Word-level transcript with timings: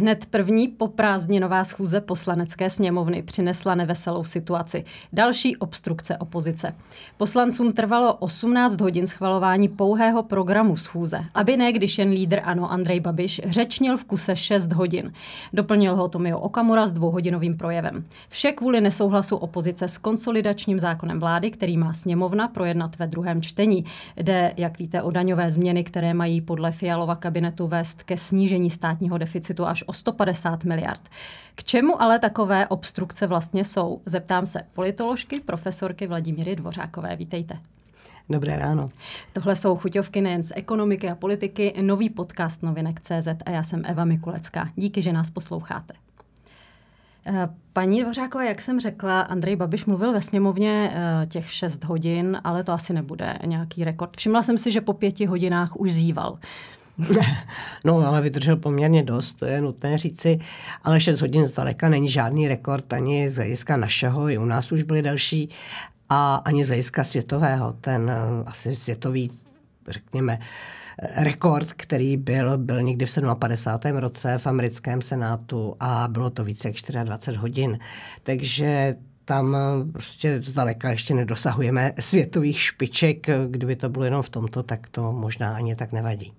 Hned 0.00 0.26
první 0.26 0.68
poprázdninová 0.68 1.64
schůze 1.64 2.00
poslanecké 2.00 2.70
sněmovny 2.70 3.22
přinesla 3.22 3.74
neveselou 3.74 4.24
situaci. 4.24 4.84
Další 5.12 5.56
obstrukce 5.56 6.16
opozice. 6.16 6.74
Poslancům 7.16 7.72
trvalo 7.72 8.14
18 8.14 8.80
hodin 8.80 9.06
schvalování 9.06 9.68
pouhého 9.68 10.22
programu 10.22 10.76
schůze, 10.76 11.24
aby 11.34 11.56
ne, 11.56 11.72
když 11.72 11.98
jen 11.98 12.10
lídr 12.10 12.40
ANO 12.44 12.72
Andrej 12.72 13.00
Babiš 13.00 13.40
řečnil 13.44 13.96
v 13.96 14.04
kuse 14.04 14.36
6 14.36 14.72
hodin. 14.72 15.12
Doplnil 15.52 15.96
ho 15.96 16.08
Tomio 16.08 16.38
Okamura 16.38 16.86
s 16.86 16.92
dvouhodinovým 16.92 17.56
projevem. 17.56 18.04
Vše 18.28 18.52
kvůli 18.52 18.80
nesouhlasu 18.80 19.36
opozice 19.36 19.88
s 19.88 19.98
konsolidačním 19.98 20.80
zákonem 20.80 21.20
vlády, 21.20 21.50
který 21.50 21.76
má 21.76 21.92
sněmovna 21.92 22.48
projednat 22.48 22.98
ve 22.98 23.06
druhém 23.06 23.42
čtení. 23.42 23.84
Jde, 24.16 24.54
jak 24.56 24.78
víte, 24.78 25.02
o 25.02 25.10
daňové 25.10 25.50
změny, 25.50 25.84
které 25.84 26.14
mají 26.14 26.40
podle 26.40 26.72
Fialova 26.72 27.16
kabinetu 27.16 27.66
vést 27.66 28.02
ke 28.02 28.16
snížení 28.16 28.70
státního 28.70 29.18
deficitu 29.18 29.66
až 29.66 29.84
o 29.90 29.92
150 29.92 30.64
miliard. 30.64 31.02
K 31.54 31.64
čemu 31.64 32.02
ale 32.02 32.18
takové 32.18 32.66
obstrukce 32.66 33.26
vlastně 33.26 33.64
jsou? 33.64 34.00
Zeptám 34.06 34.46
se 34.46 34.62
politoložky, 34.72 35.40
profesorky 35.40 36.06
Vladimíry 36.06 36.56
Dvořákové. 36.56 37.16
Vítejte. 37.16 37.58
Dobré 38.28 38.56
ráno. 38.56 38.88
Tohle 39.32 39.56
jsou 39.56 39.76
chuťovky 39.76 40.20
nejen 40.20 40.42
z 40.42 40.52
ekonomiky 40.56 41.10
a 41.10 41.14
politiky, 41.14 41.74
nový 41.82 42.10
podcast 42.10 42.62
novinek 42.62 43.00
CZ 43.00 43.28
a 43.46 43.50
já 43.50 43.62
jsem 43.62 43.82
Eva 43.86 44.04
Mikulecká. 44.04 44.68
Díky, 44.76 45.02
že 45.02 45.12
nás 45.12 45.30
posloucháte. 45.30 45.94
Eh, 47.26 47.48
paní 47.72 48.02
Dvořáková, 48.02 48.44
jak 48.44 48.60
jsem 48.60 48.80
řekla, 48.80 49.20
Andrej 49.20 49.56
Babiš 49.56 49.84
mluvil 49.84 50.12
ve 50.12 50.22
sněmovně 50.22 50.92
eh, 50.94 51.26
těch 51.26 51.52
6 51.52 51.84
hodin, 51.84 52.40
ale 52.44 52.64
to 52.64 52.72
asi 52.72 52.92
nebude 52.92 53.38
nějaký 53.46 53.84
rekord. 53.84 54.16
Všimla 54.16 54.42
jsem 54.42 54.58
si, 54.58 54.70
že 54.70 54.80
po 54.80 54.92
pěti 54.92 55.26
hodinách 55.26 55.76
už 55.76 55.92
zýval. 55.92 56.38
No, 57.84 58.06
ale 58.06 58.22
vydržel 58.22 58.56
poměrně 58.56 59.02
dost, 59.02 59.34
to 59.34 59.46
je 59.46 59.60
nutné 59.60 59.98
říci, 59.98 60.38
ale 60.82 61.00
6 61.00 61.20
hodin 61.20 61.46
zdaleka 61.46 61.88
není 61.88 62.08
žádný 62.08 62.48
rekord 62.48 62.92
ani 62.92 63.30
z 63.30 63.36
hlediska 63.36 63.76
našeho, 63.76 64.28
i 64.28 64.38
u 64.38 64.44
nás 64.44 64.72
už 64.72 64.82
byly 64.82 65.02
další, 65.02 65.48
a 66.10 66.34
ani 66.34 66.64
z 66.64 66.68
hlediska 66.68 67.04
světového. 67.04 67.72
Ten 67.72 68.10
eh, 68.10 68.42
asi 68.46 68.76
světový, 68.76 69.30
řekněme, 69.88 70.38
eh, 71.02 71.24
rekord, 71.24 71.72
který 71.72 72.16
byl, 72.16 72.58
byl 72.58 72.82
někdy 72.82 73.06
v 73.06 73.18
57. 73.34 73.96
roce 73.96 74.38
v 74.38 74.46
americkém 74.46 75.02
senátu 75.02 75.76
a 75.80 76.08
bylo 76.08 76.30
to 76.30 76.44
více 76.44 76.68
jak 76.68 77.04
24 77.04 77.38
hodin. 77.38 77.78
Takže 78.22 78.96
tam 79.30 79.56
eh, 79.56 79.92
prostě 79.92 80.42
zdaleka 80.42 80.90
ještě 80.90 81.14
nedosahujeme 81.14 81.92
světových 81.98 82.60
špiček. 82.60 83.26
Kdyby 83.48 83.76
to 83.76 83.88
bylo 83.88 84.04
jenom 84.04 84.22
v 84.22 84.28
tomto, 84.28 84.62
tak 84.62 84.88
to 84.88 85.12
možná 85.12 85.56
ani 85.56 85.76
tak 85.76 85.92
nevadí. 85.92 86.32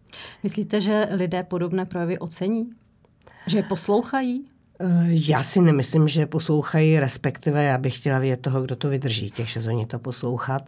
Myslíte, 0.44 0.82
že 0.82 1.08
lidé 1.12 1.44
podobné 1.44 1.86
projevy 1.86 2.20
ocení? 2.20 2.70
Že 3.48 3.58
je 3.58 3.64
poslouchají? 3.64 4.46
Eh, 4.80 5.06
já 5.10 5.44
si 5.44 5.62
nemyslím, 5.62 6.08
že 6.08 6.26
poslouchají, 6.26 7.00
respektive 7.00 7.64
já 7.64 7.78
bych 7.78 7.98
chtěla 7.98 8.20
vědět 8.20 8.42
toho, 8.42 8.62
kdo 8.62 8.76
to 8.76 8.90
vydrží, 8.90 9.32
těch 9.32 9.50
šest 9.50 9.68
to 9.88 10.00
poslouchat. 10.00 10.64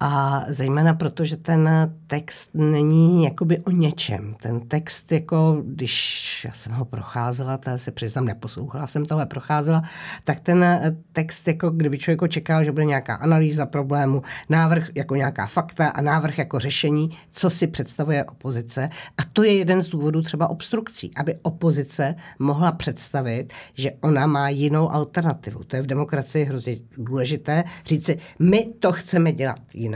A 0.00 0.44
zejména 0.48 0.94
proto, 0.94 1.24
že 1.24 1.36
ten 1.36 1.68
text 2.06 2.50
není 2.54 3.24
jakoby 3.24 3.58
o 3.58 3.70
něčem. 3.70 4.34
Ten 4.42 4.60
text, 4.60 5.12
jako 5.12 5.62
když 5.66 6.44
já 6.44 6.52
jsem 6.52 6.72
ho 6.72 6.84
procházela, 6.84 7.58
to 7.58 7.70
se 7.78 7.90
přiznám, 7.90 8.24
neposlouchala 8.24 8.86
jsem 8.86 9.06
tohle 9.06 9.26
procházela, 9.26 9.82
tak 10.24 10.40
ten 10.40 10.64
text, 11.12 11.48
jako 11.48 11.70
kdyby 11.70 11.98
člověk 11.98 12.30
čekal, 12.30 12.64
že 12.64 12.72
bude 12.72 12.84
nějaká 12.84 13.14
analýza 13.14 13.66
problému, 13.66 14.22
návrh 14.48 14.90
jako 14.94 15.16
nějaká 15.16 15.46
fakta 15.46 15.88
a 15.88 16.00
návrh 16.00 16.38
jako 16.38 16.58
řešení, 16.58 17.10
co 17.30 17.50
si 17.50 17.66
představuje 17.66 18.24
opozice. 18.24 18.90
A 19.18 19.22
to 19.32 19.42
je 19.42 19.54
jeden 19.54 19.82
z 19.82 19.88
důvodů 19.88 20.22
třeba 20.22 20.48
obstrukcí, 20.48 21.10
aby 21.16 21.38
opozice 21.42 22.14
mohla 22.38 22.72
představit, 22.72 23.52
že 23.74 23.92
ona 24.00 24.26
má 24.26 24.48
jinou 24.48 24.92
alternativu. 24.92 25.64
To 25.64 25.76
je 25.76 25.82
v 25.82 25.86
demokracii 25.86 26.44
hrozně 26.44 26.76
důležité 26.96 27.64
říci, 27.86 28.18
my 28.38 28.72
to 28.78 28.92
chceme 28.92 29.32
dělat 29.32 29.60
jinak 29.74 29.93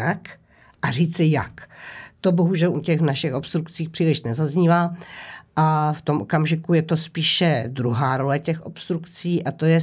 a 0.82 0.90
říci 0.90 1.24
jak. 1.24 1.70
To 2.20 2.32
bohužel 2.32 2.72
u 2.72 2.80
těch 2.80 3.00
našich 3.00 3.34
obstrukcích 3.34 3.90
příliš 3.90 4.22
nezaznívá. 4.22 4.94
A 5.56 5.92
v 5.92 6.02
tom 6.02 6.20
okamžiku 6.20 6.74
je 6.74 6.82
to 6.82 6.96
spíše 6.96 7.64
druhá 7.68 8.16
role 8.16 8.38
těch 8.38 8.66
obstrukcí 8.66 9.44
a 9.44 9.52
to 9.52 9.66
je 9.66 9.80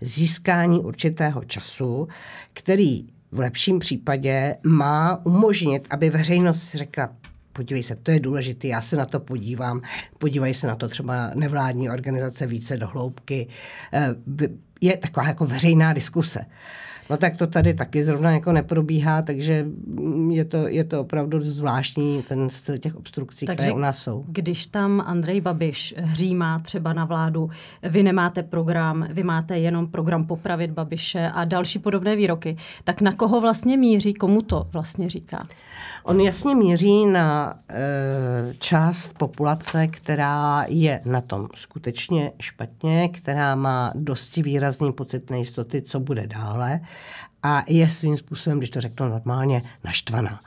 získání 0.00 0.80
určitého 0.80 1.44
času, 1.44 2.08
který 2.52 3.06
v 3.32 3.38
lepším 3.38 3.78
případě 3.78 4.56
má 4.62 5.26
umožnit, 5.26 5.86
aby 5.90 6.10
veřejnost 6.10 6.74
řekla, 6.74 7.08
podívej 7.52 7.82
se, 7.82 7.96
to 7.96 8.10
je 8.10 8.20
důležité, 8.20 8.68
já 8.68 8.82
se 8.82 8.96
na 8.96 9.04
to 9.04 9.20
podívám, 9.20 9.80
podívají 10.18 10.54
se 10.54 10.66
na 10.66 10.76
to 10.76 10.88
třeba 10.88 11.30
nevládní 11.34 11.90
organizace 11.90 12.46
více 12.46 12.76
do 12.76 12.86
hloubky. 12.86 13.48
Je 14.80 14.96
taková 14.96 15.26
jako 15.26 15.46
veřejná 15.46 15.92
diskuse. 15.92 16.46
No 17.10 17.16
tak 17.16 17.36
to 17.36 17.46
tady 17.46 17.74
taky 17.74 18.04
zrovna 18.04 18.30
jako 18.30 18.52
neprobíhá, 18.52 19.22
takže 19.22 19.66
je 20.30 20.44
to, 20.44 20.68
je 20.68 20.84
to 20.84 21.00
opravdu 21.00 21.40
zvláštní 21.40 22.22
ten 22.22 22.50
styl 22.50 22.78
těch 22.78 22.96
obstrukcí, 22.96 23.46
takže 23.46 23.56
které 23.56 23.72
u 23.72 23.78
nás 23.78 23.98
jsou. 23.98 24.24
když 24.28 24.66
tam 24.66 25.02
Andrej 25.06 25.40
Babiš 25.40 25.94
hřímá 25.96 26.58
třeba 26.58 26.92
na 26.92 27.04
vládu, 27.04 27.50
vy 27.82 28.02
nemáte 28.02 28.42
program, 28.42 29.06
vy 29.10 29.22
máte 29.22 29.58
jenom 29.58 29.86
program 29.86 30.26
popravit 30.26 30.70
Babiše 30.70 31.30
a 31.34 31.44
další 31.44 31.78
podobné 31.78 32.16
výroky, 32.16 32.56
tak 32.84 33.00
na 33.00 33.12
koho 33.12 33.40
vlastně 33.40 33.76
míří, 33.76 34.14
komu 34.14 34.42
to 34.42 34.66
vlastně 34.72 35.10
říká? 35.10 35.46
On 36.04 36.20
jasně 36.20 36.54
míří 36.54 37.06
na 37.06 37.58
e, 37.70 38.54
část 38.58 39.18
populace, 39.18 39.86
která 39.86 40.64
je 40.68 41.00
na 41.04 41.20
tom 41.20 41.48
skutečně 41.54 42.32
špatně, 42.40 43.08
která 43.08 43.54
má 43.54 43.92
dosti 43.94 44.42
výrazný 44.66 44.92
pocit 44.92 45.30
nejistoty, 45.30 45.82
co 45.82 46.00
bude 46.00 46.26
dále 46.26 46.80
a 47.42 47.64
je 47.68 47.90
svým 47.90 48.16
způsobem, 48.16 48.58
když 48.58 48.70
to 48.70 48.80
řeknu 48.80 49.08
normálně, 49.08 49.62
naštvaná. 49.84 50.40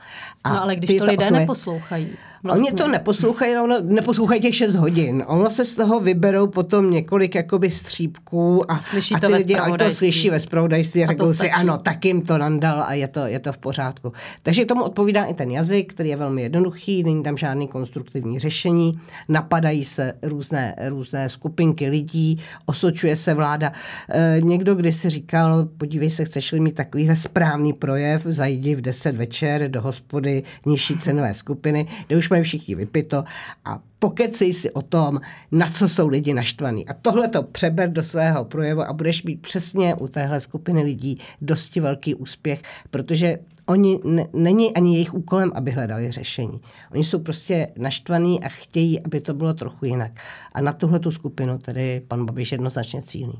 A 0.44 0.52
no 0.52 0.62
ale 0.62 0.76
když 0.76 0.98
to 0.98 1.04
lidé 1.04 1.24
osoby, 1.24 1.40
neposlouchají. 1.40 2.08
Vlastně. 2.42 2.70
Oni 2.70 2.78
to 2.78 2.88
neposlouchají, 2.88 3.56
ono 3.56 3.80
neposlouchají 3.82 4.40
těch 4.40 4.54
6 4.54 4.74
hodin. 4.74 5.24
Ono 5.26 5.50
se 5.50 5.64
z 5.64 5.74
toho 5.74 6.00
vyberou 6.00 6.46
potom 6.46 6.90
několik 6.90 7.34
jakoby 7.34 7.70
střípků 7.70 8.70
a, 8.70 8.80
slyší 8.80 9.14
a 9.14 9.18
ty 9.18 9.26
to 9.26 9.32
lidi 9.32 9.56
to 9.78 9.90
slyší 9.90 10.30
ve 10.30 10.40
spravodajství 10.40 11.02
a, 11.02 11.04
a 11.04 11.06
řeknou 11.06 11.34
si, 11.34 11.50
ano, 11.50 11.78
tak 11.78 12.04
jim 12.04 12.22
to 12.22 12.38
nandal 12.38 12.82
a 12.82 12.94
je 12.94 13.08
to, 13.08 13.20
je 13.26 13.38
to 13.38 13.52
v 13.52 13.58
pořádku. 13.58 14.12
Takže 14.42 14.64
tomu 14.64 14.84
odpovídá 14.84 15.24
i 15.24 15.34
ten 15.34 15.50
jazyk, 15.50 15.92
který 15.92 16.08
je 16.08 16.16
velmi 16.16 16.42
jednoduchý, 16.42 17.02
není 17.02 17.22
tam 17.22 17.36
žádný 17.36 17.68
konstruktivní 17.68 18.38
řešení, 18.38 19.00
napadají 19.28 19.84
se 19.84 20.12
různé, 20.22 20.76
různé 20.88 21.28
skupinky 21.28 21.88
lidí, 21.88 22.38
osočuje 22.66 23.16
se 23.16 23.34
vláda. 23.34 23.72
E, 24.08 24.40
někdo 24.40 24.74
kdysi 24.74 25.10
říkal, 25.10 25.68
podívej 25.78 26.10
se, 26.10 26.24
chceš-li 26.24 26.60
mít 26.60 26.74
takovýhle 26.74 27.16
správný 27.16 27.72
projev, 27.72 28.22
zajdi 28.24 28.74
v 28.74 28.80
10 28.80 29.16
večer 29.16 29.70
do 29.70 29.80
hospody 29.80 30.42
nižší 30.66 30.98
cenové 30.98 31.34
skupiny, 31.34 31.86
kde 32.06 32.16
už 32.16 32.29
mají 32.30 32.42
všichni 32.42 32.74
vypito 32.74 33.24
a 33.64 33.80
pokecej 33.98 34.52
si 34.52 34.70
o 34.70 34.82
tom, 34.82 35.20
na 35.52 35.70
co 35.70 35.88
jsou 35.88 36.08
lidi 36.08 36.34
naštvaní. 36.34 36.88
A 36.88 36.94
tohle 36.94 37.28
to 37.28 37.42
přeber 37.42 37.92
do 37.92 38.02
svého 38.02 38.44
projevu 38.44 38.82
a 38.82 38.92
budeš 38.92 39.22
mít 39.22 39.42
přesně 39.42 39.94
u 39.94 40.08
téhle 40.08 40.40
skupiny 40.40 40.82
lidí 40.82 41.18
dosti 41.40 41.80
velký 41.80 42.14
úspěch, 42.14 42.62
protože 42.90 43.38
oni 43.66 44.00
ne, 44.04 44.26
není 44.32 44.76
ani 44.76 44.92
jejich 44.92 45.14
úkolem, 45.14 45.52
aby 45.54 45.70
hledali 45.70 46.10
řešení. 46.10 46.60
Oni 46.92 47.04
jsou 47.04 47.18
prostě 47.18 47.68
naštvaní 47.76 48.44
a 48.44 48.48
chtějí, 48.48 49.00
aby 49.00 49.20
to 49.20 49.34
bylo 49.34 49.54
trochu 49.54 49.84
jinak. 49.84 50.12
A 50.52 50.60
na 50.60 50.72
tuhle 50.72 50.98
tu 50.98 51.10
skupinu 51.10 51.58
tedy 51.58 52.02
pan 52.08 52.26
Babiš 52.26 52.52
jednoznačně 52.52 53.02
cílí. 53.02 53.38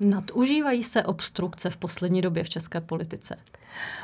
Nadužívají 0.00 0.84
se 0.84 1.02
obstrukce 1.02 1.70
v 1.70 1.76
poslední 1.76 2.22
době 2.22 2.44
v 2.44 2.48
české 2.48 2.80
politice? 2.80 3.36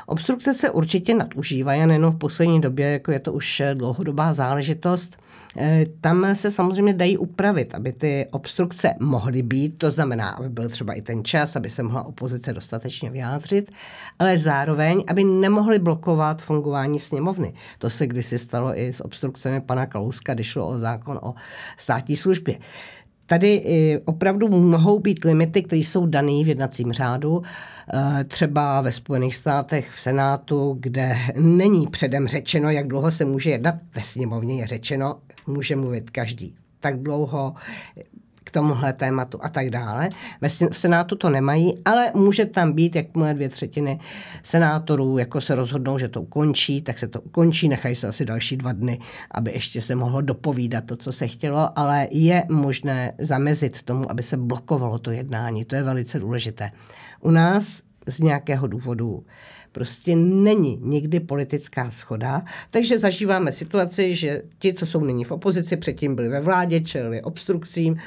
Obstrukce 0.05 0.53
se 0.53 0.69
určitě 0.69 1.13
nadužívají, 1.13 1.85
nejen 1.85 2.05
v 2.05 2.17
poslední 2.17 2.61
době, 2.61 2.91
jako 2.91 3.11
je 3.11 3.19
to 3.19 3.33
už 3.33 3.61
dlouhodobá 3.73 4.33
záležitost. 4.33 5.17
Eh, 5.57 5.85
tam 6.01 6.35
se 6.35 6.51
samozřejmě 6.51 6.93
dají 6.93 7.17
upravit, 7.17 7.75
aby 7.75 7.93
ty 7.93 8.27
obstrukce 8.31 8.93
mohly 8.99 9.41
být, 9.41 9.77
to 9.77 9.91
znamená, 9.91 10.29
aby 10.29 10.49
byl 10.49 10.69
třeba 10.69 10.93
i 10.93 11.01
ten 11.01 11.23
čas, 11.23 11.55
aby 11.55 11.69
se 11.69 11.83
mohla 11.83 12.05
opozice 12.05 12.53
dostatečně 12.53 13.09
vyjádřit, 13.09 13.71
ale 14.19 14.37
zároveň, 14.37 15.03
aby 15.07 15.23
nemohly 15.23 15.79
blokovat 15.79 16.41
fungování 16.41 16.99
sněmovny. 16.99 17.53
To 17.79 17.89
se 17.89 18.07
kdysi 18.07 18.39
stalo 18.39 18.79
i 18.79 18.93
s 18.93 19.05
obstrukcemi 19.05 19.61
pana 19.61 19.85
Kalouska, 19.85 20.33
když 20.33 20.47
šlo 20.47 20.67
o 20.67 20.77
zákon 20.77 21.19
o 21.21 21.33
státní 21.77 22.15
službě. 22.15 22.57
Tady 23.29 23.63
opravdu 24.05 24.47
mohou 24.47 24.99
být 24.99 25.25
limity, 25.25 25.63
které 25.63 25.79
jsou 25.79 26.05
dané 26.05 26.43
v 26.43 26.47
jednacím 26.47 26.91
řádu. 26.91 27.41
Eh, 27.93 28.23
třeba 28.23 28.81
ve 28.81 28.91
Spojených 28.91 29.35
státech 29.35 29.89
v 29.89 29.99
Senátu, 29.99 30.77
kde 30.79 31.15
není 31.37 31.87
předem 31.87 32.27
řečeno, 32.27 32.69
jak 32.69 32.87
dlouho 32.87 33.11
se 33.11 33.25
může 33.25 33.49
jednat. 33.49 33.75
Ve 33.95 34.01
sněmovně 34.01 34.59
je 34.59 34.67
řečeno, 34.67 35.19
může 35.47 35.75
mluvit 35.75 36.09
každý 36.09 36.55
tak 36.79 36.99
dlouho, 36.99 37.53
k 38.49 38.51
tomuhle 38.51 38.93
tématu 38.93 39.39
a 39.41 39.49
tak 39.49 39.69
dále. 39.69 40.09
V 40.71 40.77
Senátu 40.77 41.15
to 41.15 41.29
nemají, 41.29 41.73
ale 41.85 42.11
může 42.15 42.45
tam 42.45 42.73
být, 42.73 42.95
jakmile 42.95 43.33
dvě 43.33 43.49
třetiny 43.49 43.99
senátorů 44.43 45.17
jako 45.17 45.41
se 45.41 45.55
rozhodnou, 45.55 45.97
že 45.97 46.07
to 46.07 46.21
ukončí, 46.21 46.81
tak 46.81 46.99
se 46.99 47.07
to 47.07 47.21
ukončí, 47.21 47.69
nechají 47.69 47.95
se 47.95 48.07
asi 48.07 48.25
další 48.25 48.57
dva 48.57 48.71
dny, 48.71 48.99
aby 49.31 49.51
ještě 49.51 49.81
se 49.81 49.95
mohlo 49.95 50.21
dopovídat 50.21 50.83
to, 50.85 50.95
co 50.95 51.11
se 51.11 51.27
chtělo, 51.27 51.79
ale 51.79 52.07
je 52.11 52.43
možné 52.49 53.13
zamezit 53.19 53.83
tomu, 53.83 54.11
aby 54.11 54.23
se 54.23 54.37
blokovalo 54.37 54.99
to 54.99 55.11
jednání. 55.11 55.65
To 55.65 55.75
je 55.75 55.83
velice 55.83 56.19
důležité. 56.19 56.71
U 57.21 57.31
nás 57.31 57.81
z 58.07 58.19
nějakého 58.19 58.67
důvodu 58.67 59.23
prostě 59.71 60.15
není 60.15 60.79
nikdy 60.81 61.19
politická 61.19 61.91
schoda, 61.91 62.43
takže 62.71 62.99
zažíváme 62.99 63.51
situaci, 63.51 64.15
že 64.15 64.41
ti, 64.59 64.73
co 64.73 64.85
jsou 64.85 65.03
nyní 65.03 65.23
v 65.23 65.31
opozici, 65.31 65.77
předtím 65.77 66.15
byli 66.15 66.29
ve 66.29 66.41
vládě, 66.41 66.81
čelili 66.81 67.21
obstrukcím, 67.21 67.97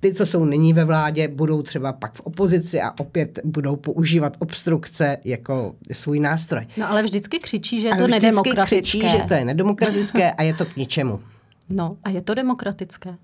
ty, 0.00 0.14
co 0.14 0.26
jsou 0.26 0.44
nyní 0.44 0.72
ve 0.72 0.84
vládě, 0.84 1.28
budou 1.28 1.62
třeba 1.62 1.92
pak 1.92 2.14
v 2.14 2.20
opozici 2.20 2.80
a 2.80 2.92
opět 3.00 3.38
budou 3.44 3.76
používat 3.76 4.36
obstrukce 4.38 5.16
jako 5.24 5.74
svůj 5.92 6.20
nástroj. 6.20 6.66
No 6.76 6.90
ale 6.90 7.02
vždycky 7.02 7.38
křičí, 7.38 7.80
že 7.80 7.88
je 7.88 7.96
to 7.96 8.06
nedemokratické. 8.06 8.64
křičí, 8.64 9.08
že 9.08 9.18
to 9.28 9.34
je 9.34 9.44
nedemokratické 9.44 10.32
a 10.32 10.42
je 10.42 10.54
to 10.54 10.64
k 10.66 10.76
ničemu. 10.76 11.20
No 11.72 11.96
a 12.04 12.10
je 12.10 12.22
to 12.22 12.34
demokratické? 12.34 13.14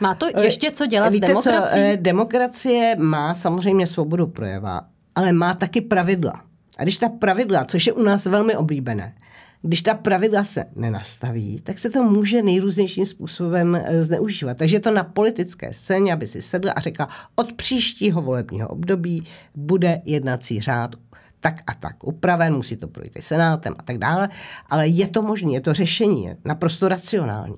Má 0.00 0.14
to 0.14 0.26
ještě 0.40 0.70
co 0.70 0.86
dělat 0.86 1.12
Víte 1.12 1.26
s 1.26 1.28
demokracií? 1.28 1.72
Co, 1.72 1.78
eh, 1.78 1.96
demokracie 1.96 2.96
má 2.98 3.34
samozřejmě 3.34 3.86
svobodu 3.86 4.26
projeva, 4.26 4.80
ale 5.14 5.32
má 5.32 5.54
taky 5.54 5.80
pravidla. 5.80 6.47
A 6.78 6.82
když 6.82 6.96
ta 6.96 7.08
pravidla, 7.08 7.64
což 7.64 7.86
je 7.86 7.92
u 7.92 8.02
nás 8.02 8.26
velmi 8.26 8.56
oblíbené, 8.56 9.14
když 9.62 9.82
ta 9.82 9.94
pravidla 9.94 10.44
se 10.44 10.64
nenastaví, 10.76 11.60
tak 11.60 11.78
se 11.78 11.90
to 11.90 12.02
může 12.02 12.42
nejrůznějším 12.42 13.06
způsobem 13.06 13.74
eh, 13.74 14.02
zneužívat. 14.02 14.56
Takže 14.56 14.76
je 14.76 14.80
to 14.80 14.90
na 14.90 15.04
politické 15.04 15.72
scéně, 15.72 16.12
aby 16.12 16.26
si 16.26 16.42
sedla 16.42 16.72
a 16.72 16.80
řekla, 16.80 17.08
od 17.34 17.52
příštího 17.52 18.22
volebního 18.22 18.68
období 18.68 19.26
bude 19.54 20.02
jednací 20.04 20.60
řád 20.60 20.94
tak 21.40 21.62
a 21.66 21.74
tak 21.74 22.04
upraven, 22.04 22.54
musí 22.54 22.76
to 22.76 22.88
projít 22.88 23.16
i 23.16 23.22
senátem 23.22 23.74
a 23.78 23.82
tak 23.82 23.98
dále, 23.98 24.28
ale 24.70 24.88
je 24.88 25.08
to 25.08 25.22
možné, 25.22 25.52
je 25.52 25.60
to 25.60 25.74
řešení, 25.74 26.24
je 26.24 26.36
naprosto 26.44 26.88
racionální. 26.88 27.56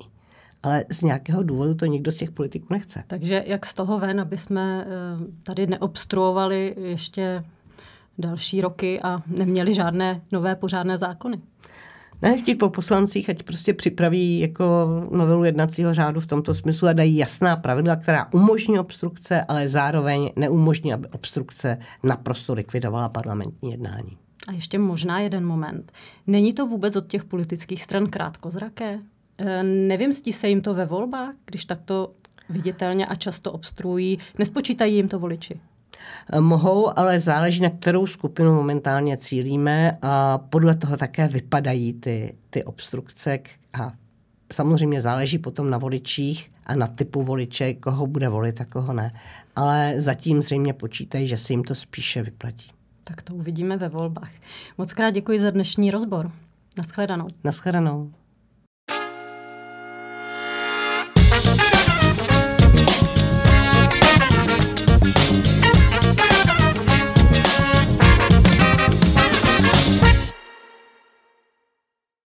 Ale 0.62 0.84
z 0.90 1.02
nějakého 1.02 1.43
důvodu 1.43 1.75
to 1.75 1.87
nikdo 1.87 2.12
z 2.12 2.16
těch 2.16 2.31
politiků 2.31 2.66
nechce. 2.70 3.05
Takže 3.06 3.44
jak 3.46 3.66
z 3.66 3.75
toho 3.75 3.99
ven, 3.99 4.20
aby 4.20 4.38
jsme 4.38 4.84
eh, 4.87 4.90
tady 5.43 5.66
neobstruovali 5.66 6.75
ještě 6.78 7.44
další 8.19 8.61
roky 8.61 9.01
a 9.03 9.23
neměli 9.27 9.75
žádné 9.75 10.23
nové 10.33 10.57
pořádné 10.57 10.99
zákony. 10.99 11.41
Ne, 12.23 12.39
chtít 12.39 12.55
po 12.55 12.69
poslancích, 12.69 13.31
ať 13.31 13.43
prostě 13.43 13.75
připraví 13.75 14.41
jako 14.41 14.65
novelu 15.11 15.45
jednacího 15.45 15.95
řádu 15.95 16.21
v 16.21 16.27
tomto 16.27 16.55
smyslu 16.55 16.89
a 16.89 16.93
dají 16.93 17.17
jasná 17.17 17.57
pravidla, 17.57 17.97
která 17.97 18.33
umožní 18.33 18.79
obstrukce, 18.79 19.45
ale 19.49 19.69
zároveň 19.69 20.31
neumožní, 20.37 20.93
aby 20.93 21.09
obstrukce 21.09 21.79
naprosto 22.03 22.55
likvidovala 22.55 23.09
parlamentní 23.09 23.71
jednání. 23.71 24.19
A 24.49 24.53
ještě 24.53 24.79
možná 24.79 25.21
jeden 25.21 25.47
moment. 25.47 25.93
Není 26.27 26.53
to 26.53 26.67
vůbec 26.67 26.97
od 26.97 27.07
těch 27.07 27.25
politických 27.25 27.83
stran 27.83 28.07
krátkozraké? 28.07 29.01
E, 29.39 29.62
nevymstí 29.62 30.33
se 30.33 30.49
jim 30.49 30.61
to 30.61 30.75
ve 30.75 30.87
volbách, 30.87 31.35
když 31.45 31.65
takto 31.65 32.09
viditelně 32.49 33.07
a 33.07 33.15
často 33.15 33.53
obstruují? 33.53 34.19
Nespočítají 34.39 34.97
jim 34.97 35.09
to 35.09 35.19
voliči? 35.19 35.61
Mohou, 36.41 36.99
ale 36.99 37.20
záleží, 37.20 37.62
na 37.62 37.70
kterou 37.70 38.06
skupinu 38.06 38.55
momentálně 38.55 39.17
cílíme 39.17 39.99
a 40.02 40.38
podle 40.38 40.75
toho 40.75 40.97
také 40.97 41.29
vypadají 41.29 41.93
ty, 41.93 42.35
ty 42.50 42.64
obstrukce 42.64 43.38
a 43.73 43.93
samozřejmě 44.52 45.00
záleží 45.00 45.38
potom 45.38 45.70
na 45.70 45.79
voličích 45.79 46.52
a 46.67 46.75
na 46.75 46.87
typu 46.87 47.23
voliče, 47.23 47.75
koho 47.75 48.06
bude 48.06 48.29
volit 48.29 48.61
a 48.61 48.64
koho 48.64 48.93
ne. 48.93 49.12
Ale 49.56 49.94
zatím 49.97 50.43
zřejmě 50.43 50.73
počítají, 50.73 51.29
že 51.29 51.37
se 51.37 51.52
jim 51.52 51.64
to 51.64 51.75
spíše 51.75 52.23
vyplatí. 52.23 52.70
Tak 53.05 53.23
to 53.23 53.35
uvidíme 53.35 53.76
ve 53.76 53.88
volbách. 53.88 54.31
Moc 54.79 54.93
krát 54.93 55.11
děkuji 55.11 55.41
za 55.41 55.50
dnešní 55.50 55.91
rozbor. 55.91 56.31
Naschledanou. 56.76 57.26
Naschledanou. 57.44 58.12